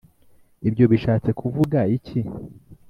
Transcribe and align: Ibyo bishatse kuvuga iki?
Ibyo 0.67 0.85
bishatse 0.91 1.29
kuvuga 1.39 1.79
iki? 1.97 2.19